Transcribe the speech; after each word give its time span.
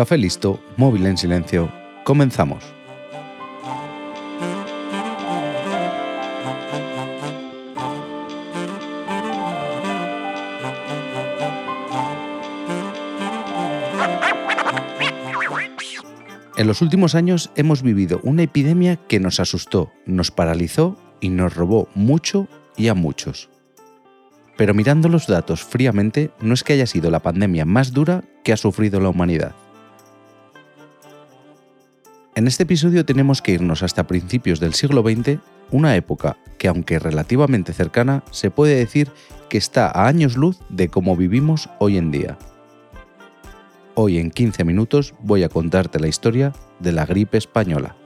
Café 0.00 0.16
listo, 0.16 0.58
móvil 0.78 1.04
en 1.04 1.18
silencio, 1.18 1.70
comenzamos. 2.04 2.64
En 16.56 16.66
los 16.66 16.80
últimos 16.80 17.14
años 17.14 17.50
hemos 17.54 17.82
vivido 17.82 18.20
una 18.22 18.44
epidemia 18.44 18.96
que 18.96 19.20
nos 19.20 19.38
asustó, 19.38 19.92
nos 20.06 20.30
paralizó 20.30 20.96
y 21.20 21.28
nos 21.28 21.54
robó 21.54 21.90
mucho 21.94 22.48
y 22.74 22.88
a 22.88 22.94
muchos. 22.94 23.50
Pero 24.56 24.72
mirando 24.72 25.10
los 25.10 25.26
datos 25.26 25.62
fríamente, 25.62 26.30
no 26.40 26.54
es 26.54 26.64
que 26.64 26.72
haya 26.72 26.86
sido 26.86 27.10
la 27.10 27.20
pandemia 27.20 27.66
más 27.66 27.92
dura 27.92 28.24
que 28.44 28.54
ha 28.54 28.56
sufrido 28.56 28.98
la 28.98 29.10
humanidad. 29.10 29.54
En 32.36 32.46
este 32.46 32.62
episodio 32.62 33.04
tenemos 33.04 33.42
que 33.42 33.52
irnos 33.52 33.82
hasta 33.82 34.06
principios 34.06 34.60
del 34.60 34.74
siglo 34.74 35.02
XX, 35.02 35.38
una 35.72 35.96
época 35.96 36.36
que 36.58 36.68
aunque 36.68 37.00
relativamente 37.00 37.72
cercana, 37.72 38.22
se 38.30 38.52
puede 38.52 38.76
decir 38.76 39.10
que 39.48 39.58
está 39.58 39.90
a 39.90 40.06
años 40.06 40.36
luz 40.36 40.58
de 40.68 40.88
cómo 40.88 41.16
vivimos 41.16 41.68
hoy 41.80 41.98
en 41.98 42.12
día. 42.12 42.38
Hoy 43.94 44.18
en 44.18 44.30
15 44.30 44.62
minutos 44.64 45.14
voy 45.20 45.42
a 45.42 45.48
contarte 45.48 45.98
la 45.98 46.06
historia 46.06 46.52
de 46.78 46.92
la 46.92 47.04
gripe 47.04 47.36
española. 47.36 47.96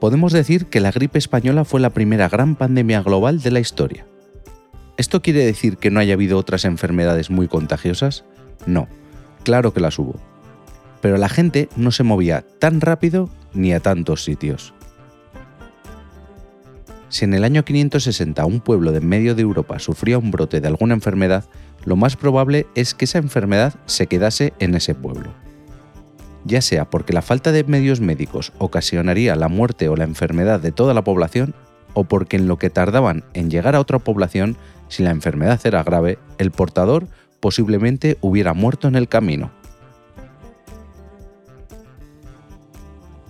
Podemos 0.00 0.32
decir 0.32 0.66
que 0.66 0.80
la 0.80 0.92
gripe 0.92 1.18
española 1.18 1.64
fue 1.64 1.80
la 1.80 1.90
primera 1.90 2.28
gran 2.28 2.56
pandemia 2.56 3.02
global 3.02 3.40
de 3.40 3.50
la 3.50 3.60
historia. 3.60 4.06
¿Esto 4.98 5.22
quiere 5.22 5.44
decir 5.44 5.78
que 5.78 5.90
no 5.90 5.98
haya 5.98 6.14
habido 6.14 6.36
otras 6.38 6.66
enfermedades 6.66 7.30
muy 7.30 7.48
contagiosas? 7.48 8.24
No, 8.66 8.86
claro 9.42 9.72
que 9.72 9.80
las 9.80 9.98
hubo. 9.98 10.16
Pero 11.00 11.16
la 11.16 11.28
gente 11.28 11.68
no 11.76 11.90
se 11.90 12.02
movía 12.02 12.44
tan 12.58 12.80
rápido 12.80 13.30
ni 13.54 13.72
a 13.72 13.80
tantos 13.80 14.24
sitios. 14.24 14.74
Si 17.08 17.24
en 17.24 17.32
el 17.32 17.44
año 17.44 17.64
560 17.64 18.44
un 18.44 18.60
pueblo 18.60 18.92
de 18.92 19.00
medio 19.00 19.34
de 19.34 19.42
Europa 19.42 19.78
sufría 19.78 20.18
un 20.18 20.30
brote 20.30 20.60
de 20.60 20.68
alguna 20.68 20.94
enfermedad, 20.94 21.44
lo 21.84 21.96
más 21.96 22.16
probable 22.16 22.66
es 22.74 22.94
que 22.94 23.06
esa 23.06 23.18
enfermedad 23.18 23.74
se 23.86 24.06
quedase 24.06 24.52
en 24.58 24.74
ese 24.74 24.94
pueblo. 24.94 25.30
Ya 26.44 26.60
sea 26.60 26.90
porque 26.90 27.12
la 27.12 27.22
falta 27.22 27.50
de 27.50 27.64
medios 27.64 28.00
médicos 28.00 28.52
ocasionaría 28.58 29.36
la 29.36 29.48
muerte 29.48 29.88
o 29.88 29.96
la 29.96 30.04
enfermedad 30.04 30.60
de 30.60 30.72
toda 30.72 30.94
la 30.94 31.02
población, 31.02 31.54
o 31.94 32.04
porque 32.04 32.36
en 32.36 32.46
lo 32.46 32.58
que 32.58 32.70
tardaban 32.70 33.24
en 33.32 33.50
llegar 33.50 33.74
a 33.74 33.80
otra 33.80 33.98
población, 33.98 34.56
si 34.88 35.02
la 35.02 35.10
enfermedad 35.10 35.60
era 35.64 35.82
grave, 35.82 36.18
el 36.38 36.50
portador 36.50 37.06
posiblemente 37.40 38.18
hubiera 38.20 38.54
muerto 38.54 38.88
en 38.88 38.96
el 38.96 39.08
camino. 39.08 39.50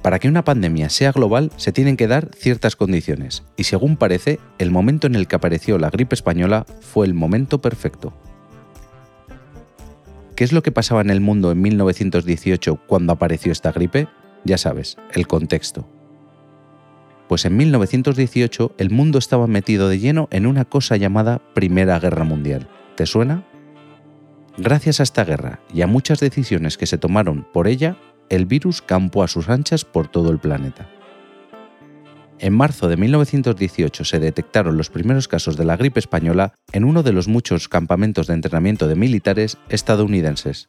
Para 0.02 0.18
que 0.18 0.28
una 0.28 0.44
pandemia 0.44 0.88
sea 0.88 1.12
global 1.12 1.50
se 1.56 1.72
tienen 1.72 1.96
que 1.96 2.06
dar 2.06 2.30
ciertas 2.34 2.76
condiciones, 2.76 3.42
y 3.56 3.64
según 3.64 3.96
parece, 3.96 4.38
el 4.58 4.70
momento 4.70 5.06
en 5.06 5.14
el 5.14 5.26
que 5.26 5.36
apareció 5.36 5.76
la 5.78 5.90
gripe 5.90 6.14
española 6.14 6.64
fue 6.80 7.06
el 7.06 7.14
momento 7.14 7.60
perfecto. 7.60 8.14
¿Qué 10.34 10.44
es 10.44 10.52
lo 10.52 10.62
que 10.62 10.70
pasaba 10.70 11.00
en 11.00 11.10
el 11.10 11.20
mundo 11.20 11.50
en 11.50 11.60
1918 11.60 12.80
cuando 12.86 13.12
apareció 13.12 13.50
esta 13.50 13.72
gripe? 13.72 14.06
Ya 14.44 14.56
sabes, 14.56 14.96
el 15.12 15.26
contexto. 15.26 15.88
Pues 17.28 17.44
en 17.44 17.56
1918 17.56 18.76
el 18.78 18.90
mundo 18.90 19.18
estaba 19.18 19.46
metido 19.46 19.88
de 19.88 19.98
lleno 19.98 20.28
en 20.30 20.46
una 20.46 20.64
cosa 20.64 20.96
llamada 20.96 21.42
Primera 21.54 21.98
Guerra 21.98 22.24
Mundial. 22.24 22.68
¿Te 22.94 23.04
suena? 23.04 23.44
Gracias 24.60 24.98
a 24.98 25.04
esta 25.04 25.24
guerra 25.24 25.60
y 25.72 25.82
a 25.82 25.86
muchas 25.86 26.18
decisiones 26.18 26.76
que 26.76 26.86
se 26.86 26.98
tomaron 26.98 27.46
por 27.52 27.68
ella, 27.68 27.96
el 28.28 28.44
virus 28.44 28.82
campó 28.82 29.22
a 29.22 29.28
sus 29.28 29.48
anchas 29.48 29.84
por 29.84 30.08
todo 30.08 30.32
el 30.32 30.40
planeta. 30.40 30.90
En 32.40 32.54
marzo 32.54 32.88
de 32.88 32.96
1918 32.96 34.04
se 34.04 34.18
detectaron 34.18 34.76
los 34.76 34.90
primeros 34.90 35.28
casos 35.28 35.56
de 35.56 35.64
la 35.64 35.76
gripe 35.76 36.00
española 36.00 36.54
en 36.72 36.82
uno 36.82 37.04
de 37.04 37.12
los 37.12 37.28
muchos 37.28 37.68
campamentos 37.68 38.26
de 38.26 38.34
entrenamiento 38.34 38.88
de 38.88 38.96
militares 38.96 39.58
estadounidenses. 39.68 40.68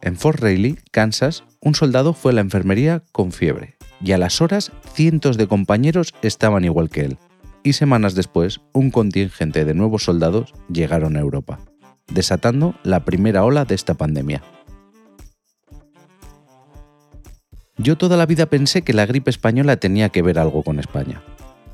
En 0.00 0.16
Fort 0.16 0.40
Riley, 0.40 0.78
Kansas, 0.90 1.44
un 1.60 1.74
soldado 1.74 2.14
fue 2.14 2.32
a 2.32 2.36
la 2.36 2.40
enfermería 2.40 3.02
con 3.12 3.32
fiebre, 3.32 3.76
y 4.02 4.12
a 4.12 4.18
las 4.18 4.40
horas 4.40 4.72
cientos 4.94 5.36
de 5.36 5.46
compañeros 5.46 6.14
estaban 6.22 6.64
igual 6.64 6.88
que 6.88 7.02
él, 7.02 7.18
y 7.66 7.72
semanas 7.72 8.14
después 8.14 8.60
un 8.72 8.92
contingente 8.92 9.64
de 9.64 9.74
nuevos 9.74 10.04
soldados 10.04 10.54
llegaron 10.72 11.16
a 11.16 11.20
Europa, 11.20 11.58
desatando 12.06 12.76
la 12.84 13.04
primera 13.04 13.42
ola 13.42 13.64
de 13.64 13.74
esta 13.74 13.94
pandemia. 13.94 14.40
Yo 17.76 17.98
toda 17.98 18.16
la 18.16 18.24
vida 18.24 18.46
pensé 18.46 18.82
que 18.82 18.92
la 18.92 19.04
gripe 19.04 19.30
española 19.30 19.78
tenía 19.78 20.10
que 20.10 20.22
ver 20.22 20.38
algo 20.38 20.62
con 20.62 20.78
España. 20.78 21.22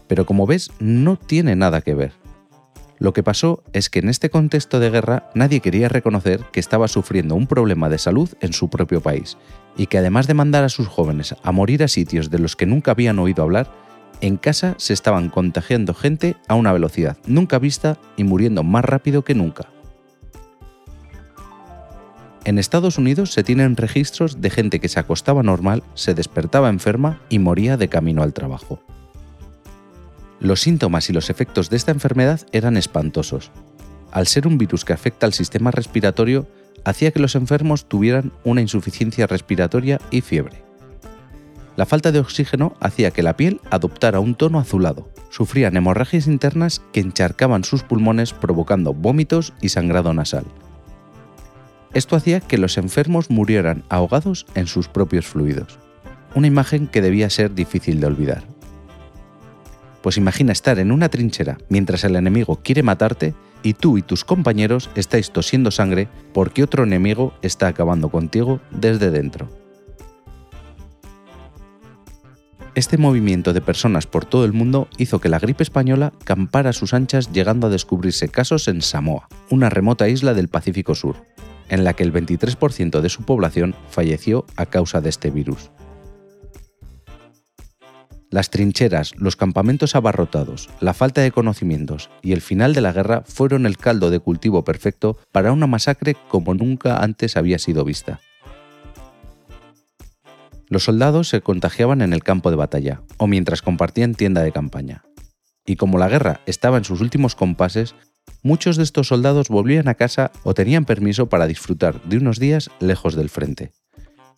Pero 0.08 0.24
como 0.24 0.46
ves, 0.46 0.70
no 0.80 1.16
tiene 1.16 1.56
nada 1.56 1.82
que 1.82 1.94
ver. 1.94 2.12
Lo 2.98 3.12
que 3.12 3.22
pasó 3.22 3.62
es 3.74 3.90
que 3.90 3.98
en 3.98 4.08
este 4.08 4.30
contexto 4.30 4.80
de 4.80 4.88
guerra 4.88 5.28
nadie 5.34 5.60
quería 5.60 5.90
reconocer 5.90 6.40
que 6.52 6.60
estaba 6.60 6.88
sufriendo 6.88 7.34
un 7.34 7.46
problema 7.46 7.90
de 7.90 7.98
salud 7.98 8.30
en 8.40 8.54
su 8.54 8.70
propio 8.70 9.02
país, 9.02 9.36
y 9.76 9.88
que 9.88 9.98
además 9.98 10.26
de 10.26 10.34
mandar 10.34 10.64
a 10.64 10.70
sus 10.70 10.88
jóvenes 10.88 11.34
a 11.42 11.52
morir 11.52 11.82
a 11.82 11.88
sitios 11.88 12.30
de 12.30 12.38
los 12.38 12.56
que 12.56 12.64
nunca 12.64 12.92
habían 12.92 13.18
oído 13.18 13.42
hablar, 13.42 13.70
en 14.22 14.36
casa 14.36 14.74
se 14.78 14.94
estaban 14.94 15.28
contagiando 15.28 15.92
gente 15.92 16.36
a 16.48 16.54
una 16.54 16.72
velocidad 16.72 17.18
nunca 17.26 17.58
vista 17.58 17.98
y 18.16 18.24
muriendo 18.24 18.62
más 18.62 18.84
rápido 18.84 19.22
que 19.22 19.34
nunca. 19.34 19.68
En 22.44 22.58
Estados 22.58 22.98
Unidos 22.98 23.32
se 23.32 23.44
tienen 23.44 23.76
registros 23.76 24.40
de 24.40 24.50
gente 24.50 24.80
que 24.80 24.88
se 24.88 24.98
acostaba 24.98 25.42
normal, 25.42 25.82
se 25.94 26.14
despertaba 26.14 26.70
enferma 26.70 27.20
y 27.28 27.38
moría 27.38 27.76
de 27.76 27.88
camino 27.88 28.22
al 28.22 28.32
trabajo. 28.32 28.80
Los 30.40 30.60
síntomas 30.60 31.08
y 31.08 31.12
los 31.12 31.30
efectos 31.30 31.68
de 31.70 31.76
esta 31.76 31.92
enfermedad 31.92 32.40
eran 32.50 32.76
espantosos. 32.76 33.50
Al 34.10 34.26
ser 34.26 34.46
un 34.46 34.58
virus 34.58 34.84
que 34.84 34.92
afecta 34.92 35.26
al 35.26 35.32
sistema 35.32 35.70
respiratorio, 35.70 36.48
hacía 36.84 37.12
que 37.12 37.20
los 37.20 37.34
enfermos 37.34 37.88
tuvieran 37.88 38.32
una 38.44 38.60
insuficiencia 38.60 39.26
respiratoria 39.26 40.00
y 40.10 40.20
fiebre. 40.20 40.71
La 41.76 41.86
falta 41.86 42.12
de 42.12 42.18
oxígeno 42.18 42.74
hacía 42.80 43.10
que 43.10 43.22
la 43.22 43.36
piel 43.36 43.60
adoptara 43.70 44.20
un 44.20 44.34
tono 44.34 44.58
azulado. 44.58 45.08
Sufrían 45.30 45.76
hemorragias 45.76 46.26
internas 46.26 46.82
que 46.92 47.00
encharcaban 47.00 47.64
sus 47.64 47.82
pulmones 47.82 48.34
provocando 48.34 48.92
vómitos 48.92 49.54
y 49.62 49.70
sangrado 49.70 50.12
nasal. 50.12 50.44
Esto 51.94 52.16
hacía 52.16 52.40
que 52.40 52.58
los 52.58 52.76
enfermos 52.76 53.30
murieran 53.30 53.84
ahogados 53.88 54.46
en 54.54 54.66
sus 54.66 54.88
propios 54.88 55.26
fluidos, 55.26 55.78
una 56.34 56.46
imagen 56.46 56.88
que 56.88 57.02
debía 57.02 57.30
ser 57.30 57.54
difícil 57.54 58.00
de 58.00 58.06
olvidar. 58.06 58.44
Pues 60.02 60.16
imagina 60.16 60.52
estar 60.52 60.78
en 60.78 60.90
una 60.90 61.08
trinchera 61.08 61.58
mientras 61.68 62.04
el 62.04 62.16
enemigo 62.16 62.60
quiere 62.62 62.82
matarte 62.82 63.34
y 63.62 63.74
tú 63.74 63.98
y 63.98 64.02
tus 64.02 64.24
compañeros 64.24 64.90
estáis 64.94 65.30
tosiendo 65.30 65.70
sangre 65.70 66.08
porque 66.34 66.62
otro 66.62 66.82
enemigo 66.82 67.34
está 67.40 67.68
acabando 67.68 68.08
contigo 68.08 68.60
desde 68.70 69.10
dentro. 69.10 69.61
Este 72.74 72.96
movimiento 72.96 73.52
de 73.52 73.60
personas 73.60 74.06
por 74.06 74.24
todo 74.24 74.46
el 74.46 74.54
mundo 74.54 74.88
hizo 74.96 75.20
que 75.20 75.28
la 75.28 75.38
gripe 75.38 75.62
española 75.62 76.14
campara 76.24 76.70
a 76.70 76.72
sus 76.72 76.94
anchas 76.94 77.30
llegando 77.30 77.66
a 77.66 77.70
descubrirse 77.70 78.28
casos 78.28 78.66
en 78.66 78.80
Samoa, 78.80 79.28
una 79.50 79.68
remota 79.68 80.08
isla 80.08 80.32
del 80.32 80.48
Pacífico 80.48 80.94
Sur, 80.94 81.16
en 81.68 81.84
la 81.84 81.92
que 81.92 82.02
el 82.02 82.14
23% 82.14 83.00
de 83.00 83.08
su 83.10 83.24
población 83.24 83.74
falleció 83.90 84.46
a 84.56 84.64
causa 84.64 85.02
de 85.02 85.10
este 85.10 85.30
virus. 85.30 85.70
Las 88.30 88.48
trincheras, 88.48 89.12
los 89.16 89.36
campamentos 89.36 89.94
abarrotados, 89.94 90.70
la 90.80 90.94
falta 90.94 91.20
de 91.20 91.30
conocimientos 91.30 92.08
y 92.22 92.32
el 92.32 92.40
final 92.40 92.72
de 92.72 92.80
la 92.80 92.92
guerra 92.92 93.22
fueron 93.26 93.66
el 93.66 93.76
caldo 93.76 94.08
de 94.08 94.20
cultivo 94.20 94.64
perfecto 94.64 95.18
para 95.30 95.52
una 95.52 95.66
masacre 95.66 96.16
como 96.28 96.54
nunca 96.54 97.02
antes 97.02 97.36
había 97.36 97.58
sido 97.58 97.84
vista. 97.84 98.20
Los 100.72 100.84
soldados 100.84 101.28
se 101.28 101.42
contagiaban 101.42 102.00
en 102.00 102.14
el 102.14 102.22
campo 102.22 102.48
de 102.48 102.56
batalla 102.56 103.02
o 103.18 103.26
mientras 103.26 103.60
compartían 103.60 104.14
tienda 104.14 104.42
de 104.42 104.52
campaña. 104.52 105.04
Y 105.66 105.76
como 105.76 105.98
la 105.98 106.08
guerra 106.08 106.40
estaba 106.46 106.78
en 106.78 106.84
sus 106.84 107.02
últimos 107.02 107.34
compases, 107.34 107.94
muchos 108.42 108.78
de 108.78 108.82
estos 108.82 109.08
soldados 109.08 109.50
volvían 109.50 109.86
a 109.88 109.96
casa 109.96 110.32
o 110.44 110.54
tenían 110.54 110.86
permiso 110.86 111.28
para 111.28 111.46
disfrutar 111.46 112.02
de 112.04 112.16
unos 112.16 112.38
días 112.38 112.70
lejos 112.80 113.16
del 113.16 113.28
frente. 113.28 113.72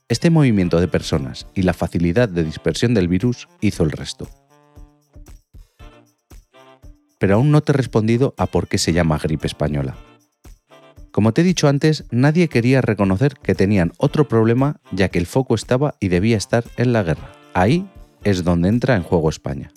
Este 0.09 0.29
movimiento 0.31 0.81
de 0.81 0.89
personas 0.89 1.47
y 1.55 1.63
la 1.63 1.73
facilidad 1.73 2.29
de 2.29 2.43
dispersión 2.43 2.95
del 2.95 3.07
virus 3.07 3.47
hizo 3.61 3.85
el 3.85 3.93
resto. 3.93 4.29
Pero 7.21 7.37
aún 7.37 7.53
no 7.53 7.61
te 7.61 7.71
he 7.71 7.77
respondido 7.77 8.35
a 8.39 8.47
por 8.47 8.67
qué 8.67 8.79
se 8.79 8.93
llama 8.93 9.21
gripe 9.23 9.47
española. 9.47 9.95
Como 11.15 11.33
te 11.33 11.43
he 11.43 11.45
dicho 11.45 11.69
antes, 11.69 12.07
nadie 12.11 12.49
quería 12.49 12.81
reconocer 12.81 13.35
que 13.41 13.55
tenían 13.55 13.93
otro 13.99 14.27
problema 14.27 14.81
ya 14.91 15.11
que 15.11 15.21
el 15.21 15.27
foco 15.27 15.55
estaba 15.55 15.95
y 16.01 16.09
debía 16.09 16.37
estar 16.37 16.65
en 16.77 16.93
la 16.93 17.05
guerra. 17.05 17.31
Ahí 17.55 17.89
es 18.25 18.43
donde 18.43 18.69
entra 18.69 18.97
en 18.97 19.05
juego 19.05 19.31
España. 19.31 19.71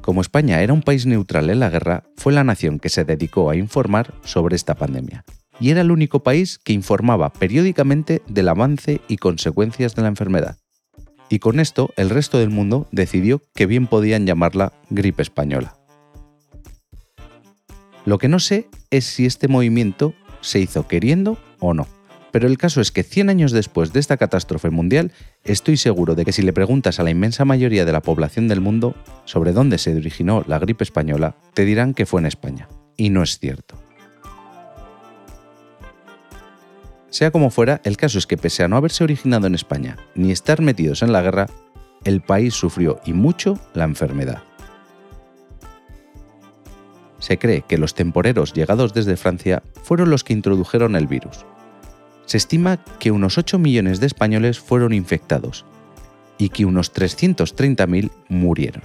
Como 0.00 0.20
España 0.20 0.62
era 0.62 0.72
un 0.72 0.82
país 0.82 1.06
neutral 1.06 1.50
en 1.50 1.58
la 1.58 1.70
guerra, 1.70 2.04
fue 2.16 2.32
la 2.32 2.44
nación 2.44 2.78
que 2.78 2.88
se 2.88 3.04
dedicó 3.04 3.50
a 3.50 3.56
informar 3.56 4.14
sobre 4.22 4.54
esta 4.54 4.76
pandemia, 4.76 5.24
y 5.58 5.70
era 5.70 5.80
el 5.80 5.90
único 5.90 6.22
país 6.22 6.60
que 6.62 6.72
informaba 6.72 7.32
periódicamente 7.32 8.22
del 8.28 8.48
avance 8.48 9.00
y 9.08 9.16
consecuencias 9.16 9.96
de 9.96 10.02
la 10.02 10.08
enfermedad. 10.08 10.56
Y 11.28 11.40
con 11.40 11.58
esto 11.58 11.90
el 11.96 12.10
resto 12.10 12.38
del 12.38 12.50
mundo 12.50 12.86
decidió 12.92 13.42
que 13.56 13.66
bien 13.66 13.88
podían 13.88 14.24
llamarla 14.24 14.72
gripe 14.88 15.22
española. 15.22 15.74
Lo 18.04 18.18
que 18.18 18.28
no 18.28 18.38
sé 18.38 18.68
es 18.92 19.06
si 19.06 19.26
este 19.26 19.48
movimiento 19.48 20.14
se 20.40 20.60
hizo 20.60 20.86
queriendo 20.86 21.38
o 21.58 21.74
no. 21.74 21.88
Pero 22.30 22.46
el 22.46 22.56
caso 22.56 22.80
es 22.80 22.92
que 22.92 23.02
100 23.02 23.28
años 23.28 23.52
después 23.52 23.92
de 23.92 24.00
esta 24.00 24.16
catástrofe 24.16 24.70
mundial, 24.70 25.12
estoy 25.44 25.76
seguro 25.76 26.14
de 26.14 26.24
que 26.24 26.32
si 26.32 26.42
le 26.42 26.52
preguntas 26.52 27.00
a 27.00 27.02
la 27.02 27.10
inmensa 27.10 27.44
mayoría 27.44 27.84
de 27.84 27.92
la 27.92 28.00
población 28.00 28.48
del 28.48 28.60
mundo 28.60 28.94
sobre 29.24 29.52
dónde 29.52 29.78
se 29.78 29.94
originó 29.94 30.44
la 30.46 30.58
gripe 30.58 30.84
española, 30.84 31.36
te 31.52 31.64
dirán 31.64 31.92
que 31.92 32.06
fue 32.06 32.20
en 32.20 32.26
España. 32.26 32.68
Y 32.96 33.10
no 33.10 33.22
es 33.22 33.38
cierto. 33.38 33.76
Sea 37.10 37.30
como 37.30 37.50
fuera, 37.50 37.82
el 37.84 37.98
caso 37.98 38.16
es 38.16 38.26
que 38.26 38.38
pese 38.38 38.62
a 38.62 38.68
no 38.68 38.76
haberse 38.76 39.04
originado 39.04 39.46
en 39.46 39.54
España 39.54 39.98
ni 40.14 40.32
estar 40.32 40.62
metidos 40.62 41.02
en 41.02 41.12
la 41.12 41.20
guerra, 41.20 41.46
el 42.04 42.22
país 42.22 42.54
sufrió 42.54 43.00
y 43.04 43.12
mucho 43.12 43.58
la 43.74 43.84
enfermedad. 43.84 44.42
Se 47.32 47.38
cree 47.38 47.62
que 47.62 47.78
los 47.78 47.94
temporeros 47.94 48.52
llegados 48.52 48.92
desde 48.92 49.16
Francia 49.16 49.62
fueron 49.84 50.10
los 50.10 50.22
que 50.22 50.34
introdujeron 50.34 50.96
el 50.96 51.06
virus, 51.06 51.46
se 52.26 52.36
estima 52.36 52.84
que 52.98 53.10
unos 53.10 53.38
8 53.38 53.58
millones 53.58 54.00
de 54.00 54.06
españoles 54.06 54.60
fueron 54.60 54.92
infectados 54.92 55.64
y 56.36 56.50
que 56.50 56.66
unos 56.66 56.92
330.000 56.92 58.10
murieron. 58.28 58.82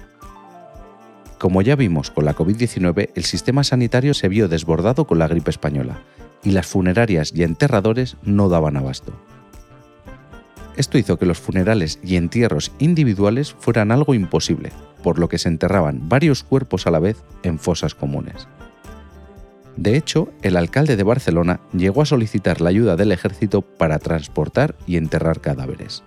Como 1.38 1.62
ya 1.62 1.76
vimos 1.76 2.10
con 2.10 2.24
la 2.24 2.38
COVID-19, 2.38 3.10
el 3.16 3.26
sistema 3.26 3.66
sanitario 3.66 4.14
se 4.14 4.30
vio 4.30 4.48
desbordado 4.48 5.08
con 5.08 5.20
la 5.20 5.28
gripe 5.28 5.52
española 5.52 6.00
y 6.42 6.52
las 6.52 6.68
funerarias 6.68 7.34
y 7.36 7.44
enterradores 7.44 8.16
no 8.24 8.48
daban 8.48 8.78
abasto. 8.78 9.12
Esto 10.78 11.00
hizo 11.00 11.18
que 11.18 11.26
los 11.26 11.40
funerales 11.40 12.00
y 12.04 12.18
entierros 12.18 12.72
individuales 12.78 13.56
fueran 13.60 13.92
algo 13.92 14.14
imposible, 14.14 14.72
por 15.02 15.18
lo 15.18 15.28
que 15.28 15.40
se 15.40 15.50
enterraban 15.50 16.08
varios 16.08 16.44
cuerpos 16.44 16.86
a 16.86 16.92
la 16.92 17.00
vez 17.00 17.18
en 17.42 17.58
fosas 17.58 17.96
comunes. 17.96 18.48
De 19.76 19.98
hecho, 19.98 20.30
el 20.44 20.56
alcalde 20.56 20.96
de 20.96 21.04
Barcelona 21.04 21.60
llegó 21.74 22.04
a 22.04 22.06
solicitar 22.06 22.62
la 22.62 22.70
ayuda 22.70 22.96
del 22.96 23.12
ejército 23.12 23.62
para 23.64 23.98
transportar 23.98 24.76
y 24.86 24.98
enterrar 24.98 25.42
cadáveres. 25.42 26.04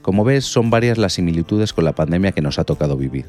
Como 0.00 0.24
ves, 0.24 0.44
son 0.44 0.70
varias 0.70 0.98
las 0.98 1.14
similitudes 1.14 1.72
con 1.74 1.84
la 1.84 1.94
pandemia 1.94 2.32
que 2.32 2.42
nos 2.42 2.58
ha 2.58 2.64
tocado 2.64 2.96
vivir. 2.96 3.26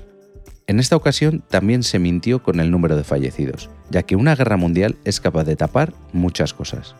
En 0.67 0.79
esta 0.79 0.95
ocasión 0.95 1.43
también 1.49 1.83
se 1.83 1.99
mintió 1.99 2.41
con 2.41 2.59
el 2.59 2.71
número 2.71 2.95
de 2.95 3.03
fallecidos, 3.03 3.69
ya 3.89 4.03
que 4.03 4.15
una 4.15 4.35
guerra 4.35 4.57
mundial 4.57 4.95
es 5.03 5.19
capaz 5.19 5.43
de 5.43 5.55
tapar 5.55 5.93
muchas 6.11 6.53
cosas. 6.53 6.95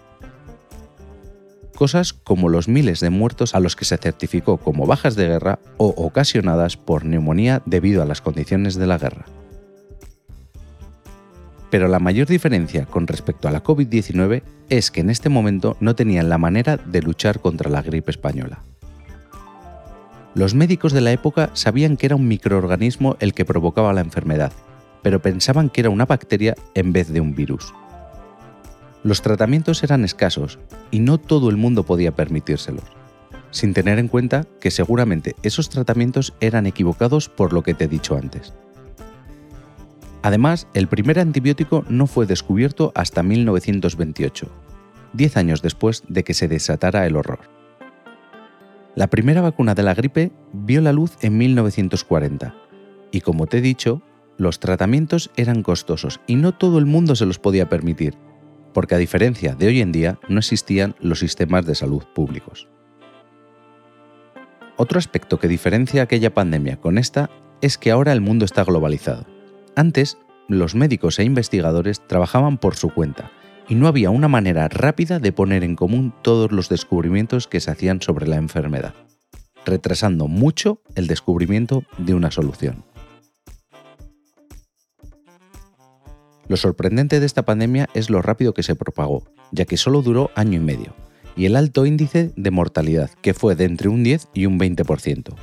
Cosas 1.76 2.14
como 2.14 2.48
los 2.48 2.70
miles 2.70 3.02
de 3.02 3.10
muertos 3.10 3.54
a 3.54 3.60
los 3.60 3.76
que 3.76 3.84
se 3.84 3.98
certificó 3.98 4.58
como 4.58 4.88
bajas 4.88 5.16
de 5.16 5.28
guerra 5.28 5.60
o 5.78 5.88
ocasionadas 5.88 6.78
por 6.78 7.04
neumonía 7.04 7.62
debido 7.66 8.02
a 8.02 8.06
las 8.06 8.22
condiciones 8.22 8.76
de 8.76 8.88
la 8.88 8.98
guerra. 8.98 9.26
Pero 11.70 11.90
la 11.90 12.00
mayor 12.00 12.28
diferencia 12.28 12.86
con 12.86 13.08
respecto 13.08 13.50
a 13.50 13.52
la 13.52 13.62
COVID-19 13.62 14.44
es 14.70 14.90
que 14.90 15.02
en 15.02 15.10
este 15.10 15.28
momento 15.28 15.76
no 15.82 15.96
tenían 15.96 16.30
la 16.30 16.38
manera 16.38 16.78
de 16.78 17.02
luchar 17.02 17.42
contra 17.42 17.70
la 17.70 17.82
gripe 17.82 18.12
española. 18.12 18.60
Los 20.34 20.54
médicos 20.54 20.94
de 20.94 21.02
la 21.02 21.12
época 21.12 21.50
sabían 21.54 21.98
que 21.98 22.06
era 22.06 22.16
un 22.16 22.28
microorganismo 22.28 23.18
el 23.20 23.34
que 23.34 23.44
provocaba 23.44 23.92
la 23.92 24.02
enfermedad, 24.02 24.54
pero 25.02 25.22
pensaban 25.22 25.70
que 25.70 25.82
era 25.82 25.90
una 25.90 26.06
bacteria 26.06 26.56
en 26.74 26.94
vez 26.94 27.12
de 27.12 27.20
un 27.20 27.36
virus. 27.36 27.74
Los 29.06 29.22
tratamientos 29.22 29.84
eran 29.84 30.04
escasos 30.04 30.58
y 30.90 30.98
no 30.98 31.20
todo 31.20 31.52
el 31.52 31.58
mundo 31.58 31.84
podía 31.84 32.16
permitírselos, 32.16 32.86
sin 33.52 33.72
tener 33.72 34.00
en 34.00 34.08
cuenta 34.08 34.48
que 34.60 34.72
seguramente 34.72 35.36
esos 35.44 35.70
tratamientos 35.70 36.34
eran 36.40 36.66
equivocados 36.66 37.30
por 37.30 37.54
lo 37.54 37.62
que 37.62 37.76
te 37.76 37.84
he 37.84 37.88
dicho 37.88 38.18
antes. 38.18 38.56
Además, 40.24 40.68
el 40.74 40.88
primer 40.88 41.20
antibiótico 41.20 41.86
no 41.88 42.08
fue 42.08 42.26
descubierto 42.26 42.92
hasta 42.96 43.22
1928, 43.22 44.48
10 45.14 45.38
años 45.38 45.62
después 45.62 46.02
de 46.08 46.24
que 46.24 46.34
se 46.34 46.48
desatara 46.48 47.06
el 47.06 47.16
horror. 47.16 47.42
La 48.96 49.06
primera 49.06 49.42
vacuna 49.42 49.76
de 49.76 49.84
la 49.84 49.94
gripe 49.94 50.32
vio 50.52 50.82
la 50.82 50.94
luz 50.94 51.16
en 51.22 51.38
1940, 51.38 52.56
y 53.12 53.22
como 53.22 53.46
te 53.46 53.60
he 53.60 53.62
dicho, 53.62 54.02
los 54.40 54.60
tratamientos 54.60 55.30
eran 55.36 55.62
costosos 55.62 56.22
y 56.26 56.38
no 56.38 56.54
todo 56.56 56.80
el 56.80 56.88
mundo 56.88 57.16
se 57.16 57.28
los 57.28 57.38
podía 57.38 57.70
permitir, 57.70 58.18
porque 58.76 58.94
a 58.94 58.98
diferencia 58.98 59.56
de 59.56 59.68
hoy 59.68 59.80
en 59.80 59.94
día 59.94 60.20
no 60.28 60.40
existían 60.40 60.96
los 61.00 61.20
sistemas 61.20 61.66
de 61.66 61.76
salud 61.76 62.04
públicos. 62.14 62.68
Otro 64.76 65.00
aspecto 65.00 65.40
que 65.40 65.48
diferencia 65.48 66.04
aquella 66.04 66.34
pandemia 66.34 66.82
con 66.82 66.98
esta 66.98 67.30
es 67.62 67.78
que 67.78 67.90
ahora 67.90 68.12
el 68.12 68.20
mundo 68.20 68.44
está 68.44 68.66
globalizado. 68.66 69.26
Antes, 69.78 70.18
los 70.50 70.76
médicos 70.76 71.20
e 71.20 71.24
investigadores 71.24 72.06
trabajaban 72.06 72.58
por 72.58 72.76
su 72.76 72.90
cuenta 72.90 73.32
y 73.70 73.76
no 73.76 73.88
había 73.88 74.10
una 74.10 74.28
manera 74.28 74.68
rápida 74.68 75.20
de 75.20 75.32
poner 75.32 75.64
en 75.64 75.78
común 75.78 76.14
todos 76.22 76.52
los 76.52 76.68
descubrimientos 76.68 77.48
que 77.48 77.62
se 77.62 77.72
hacían 77.72 78.02
sobre 78.02 78.28
la 78.28 78.36
enfermedad, 78.36 78.94
retrasando 79.66 80.28
mucho 80.28 80.82
el 80.96 81.08
descubrimiento 81.08 81.86
de 81.98 82.14
una 82.14 82.30
solución. 82.30 82.84
Lo 86.48 86.58
sorprendente 86.58 87.20
de 87.20 87.26
esta 87.26 87.44
pandemia 87.44 87.90
es 87.94 88.10
lo 88.10 88.22
rápido 88.22 88.54
que 88.54 88.64
se 88.64 88.76
propagó, 88.76 89.24
ya 89.52 89.66
que 89.66 89.78
solo 89.78 90.02
duró 90.02 90.32
año 90.36 90.58
y 90.58 90.64
medio, 90.64 90.96
y 91.36 91.46
el 91.46 91.56
alto 91.56 91.86
índice 91.86 92.32
de 92.36 92.52
mortalidad, 92.52 93.10
que 93.22 93.34
fue 93.34 93.56
de 93.56 93.66
entre 93.66 93.90
un 93.90 94.04
10 94.04 94.30
y 94.34 94.46
un 94.46 94.60
20%. 94.60 95.34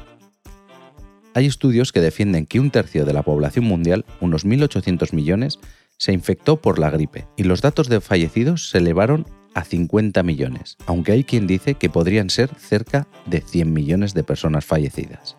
Hay 1.34 1.46
estudios 1.46 1.92
que 1.92 2.00
defienden 2.00 2.46
que 2.46 2.60
un 2.60 2.70
tercio 2.70 3.04
de 3.04 3.12
la 3.12 3.22
población 3.22 3.64
mundial, 3.64 4.04
unos 4.20 4.46
1.800 4.46 5.12
millones, 5.12 5.58
se 5.96 6.12
infectó 6.12 6.60
por 6.60 6.78
la 6.78 6.90
gripe 6.90 7.26
y 7.36 7.44
los 7.44 7.62
datos 7.62 7.88
de 7.88 8.00
fallecidos 8.00 8.70
se 8.70 8.78
elevaron 8.78 9.26
a 9.54 9.64
50 9.64 10.22
millones, 10.22 10.76
aunque 10.86 11.12
hay 11.12 11.24
quien 11.24 11.46
dice 11.46 11.74
que 11.74 11.90
podrían 11.90 12.30
ser 12.30 12.50
cerca 12.56 13.06
de 13.26 13.40
100 13.40 13.72
millones 13.72 14.14
de 14.14 14.24
personas 14.24 14.64
fallecidas. 14.64 15.36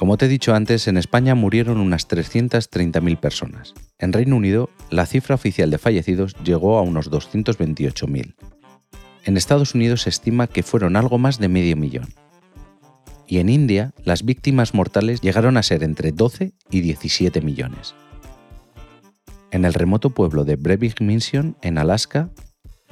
Como 0.00 0.16
te 0.16 0.24
he 0.24 0.28
dicho 0.28 0.54
antes, 0.54 0.88
en 0.88 0.96
España 0.96 1.34
murieron 1.34 1.78
unas 1.78 2.08
330.000 2.08 3.20
personas. 3.20 3.74
En 3.98 4.14
Reino 4.14 4.34
Unido, 4.34 4.70
la 4.88 5.04
cifra 5.04 5.34
oficial 5.34 5.68
de 5.70 5.76
fallecidos 5.76 6.34
llegó 6.42 6.78
a 6.78 6.80
unos 6.80 7.10
228.000. 7.10 8.34
En 9.26 9.36
Estados 9.36 9.74
Unidos 9.74 10.00
se 10.00 10.08
estima 10.08 10.46
que 10.46 10.62
fueron 10.62 10.96
algo 10.96 11.18
más 11.18 11.38
de 11.38 11.48
medio 11.48 11.76
millón 11.76 12.08
y 13.26 13.40
en 13.40 13.50
India 13.50 13.92
las 14.02 14.24
víctimas 14.24 14.72
mortales 14.72 15.20
llegaron 15.20 15.58
a 15.58 15.62
ser 15.62 15.82
entre 15.82 16.12
12 16.12 16.54
y 16.70 16.80
17 16.80 17.42
millones. 17.42 17.94
En 19.50 19.66
el 19.66 19.74
remoto 19.74 20.08
pueblo 20.08 20.46
de 20.46 20.56
Brevik 20.56 21.02
Mission, 21.02 21.58
en 21.60 21.76
Alaska, 21.76 22.30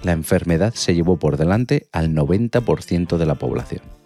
la 0.02 0.12
enfermedad 0.12 0.74
se 0.74 0.94
llevó 0.94 1.18
por 1.18 1.38
delante 1.38 1.88
al 1.90 2.14
90% 2.14 3.16
de 3.16 3.26
la 3.26 3.36
población. 3.36 3.98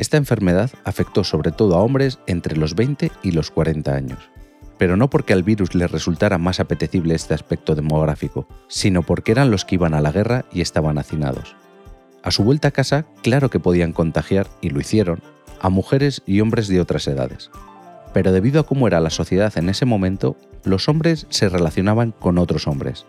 Esta 0.00 0.16
enfermedad 0.16 0.70
afectó 0.84 1.24
sobre 1.24 1.52
todo 1.52 1.76
a 1.76 1.82
hombres 1.82 2.20
entre 2.26 2.56
los 2.56 2.74
20 2.74 3.12
y 3.22 3.32
los 3.32 3.50
40 3.50 3.94
años, 3.94 4.30
pero 4.78 4.96
no 4.96 5.10
porque 5.10 5.34
al 5.34 5.42
virus 5.42 5.74
le 5.74 5.86
resultara 5.86 6.38
más 6.38 6.58
apetecible 6.58 7.14
este 7.14 7.34
aspecto 7.34 7.74
demográfico, 7.74 8.48
sino 8.66 9.02
porque 9.02 9.32
eran 9.32 9.50
los 9.50 9.66
que 9.66 9.74
iban 9.74 9.92
a 9.92 10.00
la 10.00 10.10
guerra 10.10 10.46
y 10.54 10.62
estaban 10.62 10.96
hacinados. 10.96 11.54
A 12.22 12.30
su 12.30 12.44
vuelta 12.44 12.68
a 12.68 12.70
casa, 12.70 13.04
claro 13.22 13.50
que 13.50 13.60
podían 13.60 13.92
contagiar, 13.92 14.46
y 14.62 14.70
lo 14.70 14.80
hicieron, 14.80 15.20
a 15.60 15.68
mujeres 15.68 16.22
y 16.24 16.40
hombres 16.40 16.68
de 16.68 16.80
otras 16.80 17.06
edades. 17.06 17.50
Pero 18.14 18.32
debido 18.32 18.60
a 18.62 18.66
cómo 18.66 18.86
era 18.86 19.00
la 19.00 19.10
sociedad 19.10 19.52
en 19.58 19.68
ese 19.68 19.84
momento, 19.84 20.34
los 20.64 20.88
hombres 20.88 21.26
se 21.28 21.50
relacionaban 21.50 22.12
con 22.12 22.38
otros 22.38 22.66
hombres, 22.68 23.04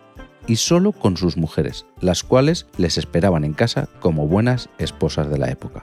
y 0.46 0.56
solo 0.56 0.92
con 0.92 1.16
sus 1.16 1.38
mujeres, 1.38 1.86
las 2.02 2.22
cuales 2.22 2.66
les 2.76 2.98
esperaban 2.98 3.44
en 3.44 3.54
casa 3.54 3.88
como 4.00 4.28
buenas 4.28 4.68
esposas 4.76 5.30
de 5.30 5.38
la 5.38 5.50
época. 5.50 5.80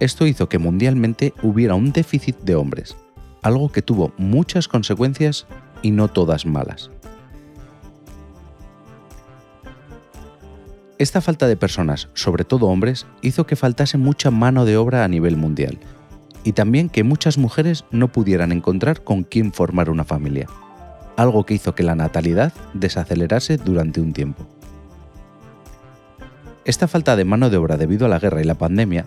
Esto 0.00 0.26
hizo 0.26 0.48
que 0.48 0.58
mundialmente 0.58 1.32
hubiera 1.42 1.74
un 1.74 1.92
déficit 1.92 2.36
de 2.40 2.56
hombres, 2.56 2.96
algo 3.42 3.70
que 3.70 3.82
tuvo 3.82 4.12
muchas 4.16 4.68
consecuencias 4.68 5.46
y 5.82 5.92
no 5.92 6.08
todas 6.08 6.46
malas. 6.46 6.90
Esta 10.98 11.20
falta 11.20 11.46
de 11.46 11.56
personas, 11.56 12.08
sobre 12.14 12.44
todo 12.44 12.66
hombres, 12.66 13.06
hizo 13.20 13.46
que 13.46 13.56
faltase 13.56 13.98
mucha 13.98 14.30
mano 14.30 14.64
de 14.64 14.76
obra 14.76 15.04
a 15.04 15.08
nivel 15.08 15.36
mundial, 15.36 15.78
y 16.44 16.52
también 16.52 16.88
que 16.88 17.04
muchas 17.04 17.36
mujeres 17.38 17.84
no 17.90 18.08
pudieran 18.08 18.52
encontrar 18.52 19.02
con 19.02 19.24
quién 19.24 19.52
formar 19.52 19.90
una 19.90 20.04
familia, 20.04 20.48
algo 21.16 21.44
que 21.44 21.54
hizo 21.54 21.74
que 21.74 21.82
la 21.82 21.94
natalidad 21.94 22.52
desacelerase 22.74 23.56
durante 23.58 24.00
un 24.00 24.12
tiempo. 24.12 24.46
Esta 26.64 26.88
falta 26.88 27.16
de 27.16 27.24
mano 27.24 27.50
de 27.50 27.56
obra 27.56 27.76
debido 27.76 28.06
a 28.06 28.08
la 28.08 28.18
guerra 28.18 28.40
y 28.40 28.44
la 28.44 28.54
pandemia 28.54 29.04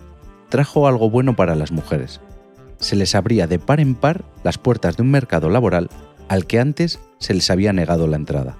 trajo 0.48 0.86
algo 0.86 1.10
bueno 1.10 1.36
para 1.36 1.54
las 1.54 1.72
mujeres. 1.72 2.20
Se 2.78 2.96
les 2.96 3.14
abría 3.14 3.46
de 3.46 3.58
par 3.58 3.80
en 3.80 3.94
par 3.94 4.24
las 4.44 4.58
puertas 4.58 4.96
de 4.96 5.02
un 5.02 5.10
mercado 5.10 5.50
laboral 5.50 5.88
al 6.28 6.46
que 6.46 6.60
antes 6.60 7.00
se 7.18 7.34
les 7.34 7.50
había 7.50 7.72
negado 7.72 8.06
la 8.06 8.16
entrada. 8.16 8.56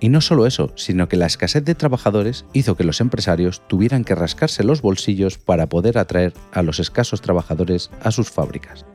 Y 0.00 0.10
no 0.10 0.20
solo 0.20 0.46
eso, 0.46 0.70
sino 0.76 1.08
que 1.08 1.16
la 1.16 1.26
escasez 1.26 1.64
de 1.64 1.74
trabajadores 1.74 2.44
hizo 2.52 2.76
que 2.76 2.84
los 2.84 3.00
empresarios 3.00 3.62
tuvieran 3.66 4.04
que 4.04 4.14
rascarse 4.14 4.62
los 4.62 4.80
bolsillos 4.80 5.38
para 5.38 5.66
poder 5.66 5.98
atraer 5.98 6.32
a 6.52 6.62
los 6.62 6.78
escasos 6.78 7.20
trabajadores 7.20 7.90
a 8.00 8.12
sus 8.12 8.30
fábricas. 8.30 8.86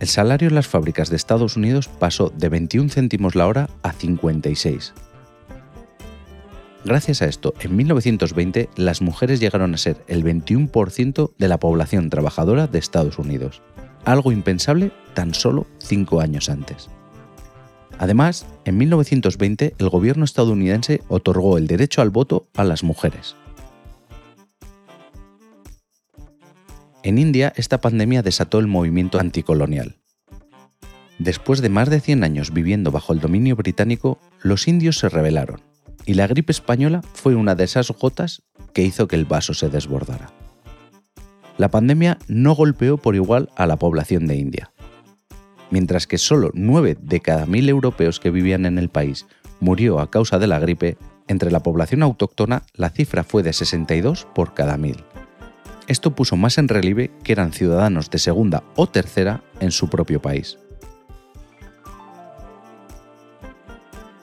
El 0.00 0.08
salario 0.08 0.48
en 0.48 0.54
las 0.54 0.66
fábricas 0.66 1.10
de 1.10 1.16
Estados 1.16 1.56
Unidos 1.56 1.88
pasó 1.88 2.30
de 2.30 2.48
21 2.48 2.88
céntimos 2.88 3.34
la 3.34 3.46
hora 3.48 3.68
a 3.82 3.92
56. 3.92 4.94
Gracias 6.88 7.20
a 7.20 7.26
esto, 7.26 7.52
en 7.60 7.76
1920 7.76 8.70
las 8.76 9.02
mujeres 9.02 9.40
llegaron 9.40 9.74
a 9.74 9.76
ser 9.76 10.02
el 10.06 10.24
21% 10.24 11.32
de 11.36 11.46
la 11.46 11.60
población 11.60 12.08
trabajadora 12.08 12.66
de 12.66 12.78
Estados 12.78 13.18
Unidos, 13.18 13.60
algo 14.06 14.32
impensable 14.32 14.90
tan 15.12 15.34
solo 15.34 15.66
cinco 15.76 16.22
años 16.22 16.48
antes. 16.48 16.88
Además, 17.98 18.46
en 18.64 18.78
1920 18.78 19.74
el 19.76 19.88
gobierno 19.90 20.24
estadounidense 20.24 21.02
otorgó 21.08 21.58
el 21.58 21.66
derecho 21.66 22.00
al 22.00 22.08
voto 22.08 22.48
a 22.56 22.64
las 22.64 22.82
mujeres. 22.82 23.36
En 27.02 27.18
India 27.18 27.52
esta 27.54 27.82
pandemia 27.82 28.22
desató 28.22 28.60
el 28.60 28.66
movimiento 28.66 29.20
anticolonial. 29.20 29.98
Después 31.18 31.60
de 31.60 31.68
más 31.68 31.90
de 31.90 32.00
100 32.00 32.24
años 32.24 32.54
viviendo 32.54 32.90
bajo 32.90 33.12
el 33.12 33.20
dominio 33.20 33.56
británico, 33.56 34.18
los 34.40 34.68
indios 34.68 34.96
se 34.98 35.10
rebelaron, 35.10 35.67
y 36.08 36.14
la 36.14 36.26
gripe 36.26 36.50
española 36.50 37.02
fue 37.14 37.36
una 37.36 37.54
de 37.54 37.62
esas 37.62 37.92
gotas 37.92 38.42
que 38.72 38.82
hizo 38.82 39.06
que 39.06 39.14
el 39.14 39.26
vaso 39.26 39.54
se 39.54 39.68
desbordara. 39.68 40.32
La 41.56 41.70
pandemia 41.70 42.18
no 42.26 42.56
golpeó 42.56 42.96
por 42.96 43.14
igual 43.14 43.48
a 43.54 43.66
la 43.66 43.76
población 43.76 44.26
de 44.26 44.36
India 44.36 44.72
mientras 45.70 46.06
que 46.06 46.18
solo 46.18 46.50
9 46.54 46.96
de 47.00 47.20
cada 47.20 47.46
1.000 47.46 47.68
europeos 47.68 48.20
que 48.20 48.30
vivían 48.30 48.66
en 48.66 48.78
el 48.78 48.88
país 48.88 49.26
murió 49.60 50.00
a 50.00 50.10
causa 50.10 50.38
de 50.38 50.46
la 50.46 50.58
gripe, 50.58 50.96
entre 51.26 51.50
la 51.50 51.62
población 51.62 52.02
autóctona 52.02 52.62
la 52.74 52.90
cifra 52.90 53.24
fue 53.24 53.42
de 53.42 53.52
62 53.52 54.26
por 54.34 54.54
cada 54.54 54.76
1.000. 54.76 55.04
Esto 55.88 56.14
puso 56.14 56.36
más 56.36 56.58
en 56.58 56.68
relieve 56.68 57.10
que 57.24 57.32
eran 57.32 57.52
ciudadanos 57.52 58.10
de 58.10 58.18
segunda 58.18 58.62
o 58.76 58.86
tercera 58.86 59.42
en 59.60 59.70
su 59.70 59.88
propio 59.88 60.20
país. 60.20 60.58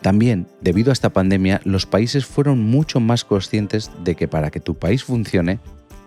También, 0.05 0.45
debido 0.61 0.91
a 0.91 0.93
esta 0.93 1.09
pandemia, 1.09 1.61
los 1.63 1.87
países 1.87 2.27
fueron 2.27 2.59
mucho 2.59 2.99
más 2.99 3.25
conscientes 3.25 3.89
de 4.03 4.13
que 4.13 4.27
para 4.27 4.51
que 4.51 4.59
tu 4.59 4.77
país 4.77 5.03
funcione, 5.03 5.59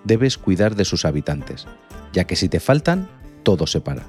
debes 0.05 0.38
cuidar 0.38 0.76
de 0.76 0.85
sus 0.85 1.05
habitantes, 1.05 1.67
ya 2.12 2.23
que 2.23 2.37
si 2.37 2.49
te 2.49 2.61
faltan, 2.61 3.09
todo 3.43 3.67
se 3.67 3.81
para. 3.81 4.07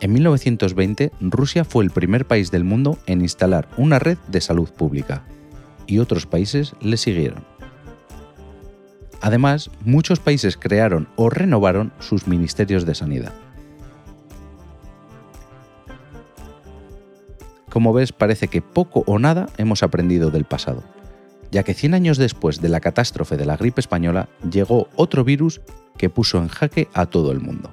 En 0.00 0.10
1920, 0.10 1.12
Rusia 1.20 1.66
fue 1.66 1.84
el 1.84 1.90
primer 1.90 2.26
país 2.26 2.50
del 2.50 2.64
mundo 2.64 2.98
en 3.04 3.20
instalar 3.20 3.68
una 3.76 3.98
red 3.98 4.16
de 4.26 4.40
salud 4.40 4.70
pública, 4.70 5.26
y 5.86 5.98
otros 5.98 6.24
países 6.24 6.72
le 6.80 6.96
siguieron. 6.96 7.44
Además, 9.20 9.70
muchos 9.84 10.18
países 10.18 10.56
crearon 10.56 11.08
o 11.16 11.28
renovaron 11.28 11.92
sus 11.98 12.26
ministerios 12.26 12.86
de 12.86 12.94
sanidad. 12.94 13.34
Como 17.76 17.92
ves, 17.92 18.10
parece 18.10 18.48
que 18.48 18.62
poco 18.62 19.04
o 19.06 19.18
nada 19.18 19.50
hemos 19.58 19.82
aprendido 19.82 20.30
del 20.30 20.46
pasado, 20.46 20.82
ya 21.50 21.62
que 21.62 21.74
100 21.74 21.92
años 21.92 22.16
después 22.16 22.62
de 22.62 22.70
la 22.70 22.80
catástrofe 22.80 23.36
de 23.36 23.44
la 23.44 23.58
gripe 23.58 23.82
española 23.82 24.30
llegó 24.50 24.88
otro 24.96 25.24
virus 25.24 25.60
que 25.98 26.08
puso 26.08 26.38
en 26.38 26.48
jaque 26.48 26.88
a 26.94 27.04
todo 27.04 27.32
el 27.32 27.40
mundo. 27.40 27.70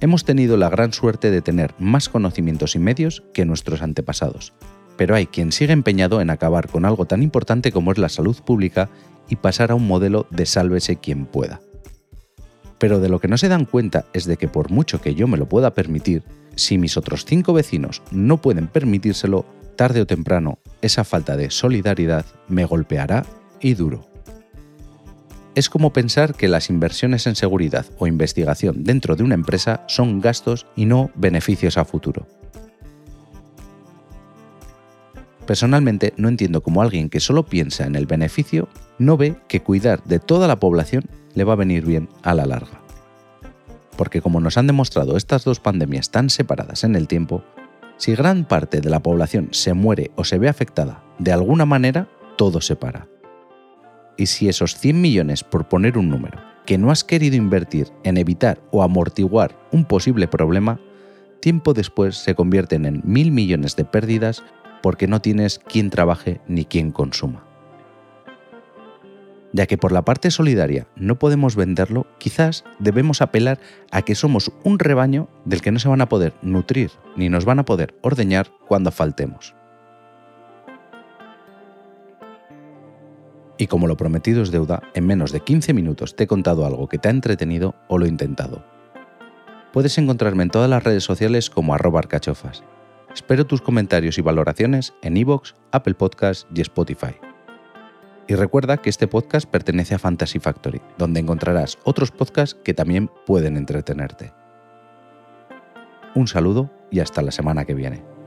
Hemos 0.00 0.24
tenido 0.24 0.56
la 0.56 0.68
gran 0.68 0.92
suerte 0.92 1.30
de 1.30 1.40
tener 1.40 1.76
más 1.78 2.08
conocimientos 2.08 2.74
y 2.74 2.80
medios 2.80 3.22
que 3.32 3.44
nuestros 3.44 3.82
antepasados, 3.82 4.52
pero 4.96 5.14
hay 5.14 5.26
quien 5.26 5.52
sigue 5.52 5.72
empeñado 5.72 6.20
en 6.20 6.30
acabar 6.30 6.66
con 6.66 6.84
algo 6.84 7.04
tan 7.04 7.22
importante 7.22 7.70
como 7.70 7.92
es 7.92 7.98
la 7.98 8.08
salud 8.08 8.36
pública 8.44 8.90
y 9.28 9.36
pasar 9.36 9.70
a 9.70 9.76
un 9.76 9.86
modelo 9.86 10.26
de 10.30 10.44
sálvese 10.44 10.96
quien 10.96 11.24
pueda. 11.24 11.60
Pero 12.78 12.98
de 12.98 13.08
lo 13.08 13.20
que 13.20 13.28
no 13.28 13.38
se 13.38 13.48
dan 13.48 13.64
cuenta 13.64 14.06
es 14.12 14.24
de 14.24 14.36
que 14.36 14.48
por 14.48 14.72
mucho 14.72 15.00
que 15.00 15.14
yo 15.14 15.28
me 15.28 15.38
lo 15.38 15.48
pueda 15.48 15.72
permitir, 15.72 16.24
si 16.58 16.76
mis 16.76 16.96
otros 16.96 17.24
cinco 17.24 17.52
vecinos 17.52 18.02
no 18.10 18.42
pueden 18.42 18.66
permitírselo, 18.66 19.46
tarde 19.76 20.02
o 20.02 20.06
temprano 20.06 20.58
esa 20.82 21.04
falta 21.04 21.36
de 21.36 21.50
solidaridad 21.50 22.26
me 22.48 22.64
golpeará 22.64 23.24
y 23.60 23.74
duro 23.74 24.08
es 25.58 25.68
como 25.68 25.92
pensar 25.92 26.36
que 26.36 26.46
las 26.46 26.70
inversiones 26.70 27.26
en 27.26 27.34
seguridad 27.34 27.84
o 27.98 28.06
investigación 28.06 28.84
dentro 28.84 29.16
de 29.16 29.24
una 29.24 29.34
empresa 29.34 29.82
son 29.88 30.20
gastos 30.20 30.66
y 30.76 30.86
no 30.86 31.10
beneficios 31.16 31.78
a 31.78 31.84
futuro. 31.84 32.28
Personalmente 35.48 36.14
no 36.16 36.28
entiendo 36.28 36.62
cómo 36.62 36.80
alguien 36.80 37.10
que 37.10 37.18
solo 37.18 37.44
piensa 37.44 37.86
en 37.86 37.96
el 37.96 38.06
beneficio 38.06 38.68
no 38.98 39.16
ve 39.16 39.34
que 39.48 39.60
cuidar 39.60 40.04
de 40.04 40.20
toda 40.20 40.46
la 40.46 40.60
población 40.60 41.06
le 41.34 41.42
va 41.42 41.54
a 41.54 41.56
venir 41.56 41.84
bien 41.84 42.08
a 42.22 42.34
la 42.34 42.46
larga. 42.46 42.87
Porque 43.98 44.22
como 44.22 44.40
nos 44.40 44.56
han 44.56 44.66
demostrado 44.66 45.18
estas 45.18 45.44
dos 45.44 45.60
pandemias 45.60 46.10
tan 46.10 46.30
separadas 46.30 46.84
en 46.84 46.96
el 46.96 47.06
tiempo, 47.06 47.44
si 47.98 48.14
gran 48.14 48.46
parte 48.46 48.80
de 48.80 48.88
la 48.88 49.00
población 49.00 49.48
se 49.50 49.74
muere 49.74 50.12
o 50.16 50.24
se 50.24 50.38
ve 50.38 50.48
afectada 50.48 51.04
de 51.18 51.32
alguna 51.32 51.66
manera, 51.66 52.08
todo 52.38 52.62
se 52.62 52.74
para 52.74 53.06
y 54.18 54.26
si 54.26 54.48
esos 54.48 54.74
100 54.74 55.00
millones, 55.00 55.44
por 55.44 55.68
poner 55.68 55.96
un 55.96 56.10
número, 56.10 56.40
que 56.66 56.76
no 56.76 56.90
has 56.90 57.04
querido 57.04 57.36
invertir 57.36 57.88
en 58.02 58.18
evitar 58.18 58.60
o 58.70 58.82
amortiguar 58.82 59.56
un 59.72 59.86
posible 59.86 60.28
problema, 60.28 60.78
tiempo 61.40 61.72
después 61.72 62.16
se 62.16 62.34
convierten 62.34 62.84
en 62.84 63.00
mil 63.04 63.30
millones 63.30 63.76
de 63.76 63.86
pérdidas 63.86 64.42
porque 64.82 65.06
no 65.06 65.22
tienes 65.22 65.60
quien 65.60 65.88
trabaje 65.88 66.40
ni 66.48 66.64
quien 66.66 66.90
consuma. 66.90 67.47
Ya 69.52 69.66
que 69.66 69.78
por 69.78 69.92
la 69.92 70.04
parte 70.04 70.30
solidaria 70.30 70.86
no 70.96 71.18
podemos 71.18 71.56
venderlo, 71.56 72.06
quizás 72.18 72.64
debemos 72.78 73.22
apelar 73.22 73.58
a 73.90 74.02
que 74.02 74.14
somos 74.14 74.52
un 74.62 74.78
rebaño 74.78 75.28
del 75.44 75.62
que 75.62 75.72
no 75.72 75.78
se 75.78 75.88
van 75.88 76.02
a 76.02 76.08
poder 76.08 76.34
nutrir 76.42 76.90
ni 77.16 77.28
nos 77.28 77.44
van 77.44 77.58
a 77.58 77.64
poder 77.64 77.94
ordeñar 78.02 78.50
cuando 78.66 78.90
faltemos. 78.90 79.54
Y 83.56 83.66
como 83.66 83.88
lo 83.88 83.96
prometido 83.96 84.42
es 84.42 84.52
deuda, 84.52 84.82
en 84.94 85.06
menos 85.06 85.32
de 85.32 85.40
15 85.40 85.74
minutos 85.74 86.14
te 86.14 86.24
he 86.24 86.26
contado 86.26 86.64
algo 86.64 86.88
que 86.88 86.98
te 86.98 87.08
ha 87.08 87.10
entretenido 87.10 87.74
o 87.88 87.98
lo 87.98 88.06
he 88.06 88.08
intentado. 88.08 88.64
Puedes 89.72 89.98
encontrarme 89.98 90.44
en 90.44 90.50
todas 90.50 90.70
las 90.70 90.84
redes 90.84 91.04
sociales 91.04 91.50
como 91.50 91.74
arroba 91.74 91.98
arcachofas. 91.98 92.62
Espero 93.12 93.46
tus 93.46 93.60
comentarios 93.60 94.16
y 94.18 94.22
valoraciones 94.22 94.94
en 95.02 95.16
iVoox, 95.16 95.54
Apple 95.72 95.94
Podcasts 95.94 96.46
y 96.54 96.60
Spotify. 96.60 97.16
Y 98.28 98.34
recuerda 98.34 98.76
que 98.76 98.90
este 98.90 99.08
podcast 99.08 99.48
pertenece 99.48 99.94
a 99.94 99.98
Fantasy 99.98 100.38
Factory, 100.38 100.82
donde 100.98 101.18
encontrarás 101.18 101.78
otros 101.84 102.10
podcasts 102.10 102.60
que 102.62 102.74
también 102.74 103.10
pueden 103.26 103.56
entretenerte. 103.56 104.34
Un 106.14 106.28
saludo 106.28 106.70
y 106.90 107.00
hasta 107.00 107.22
la 107.22 107.30
semana 107.30 107.64
que 107.64 107.72
viene. 107.74 108.17